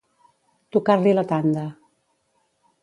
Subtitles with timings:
[0.77, 1.67] Tocar-li la tanda.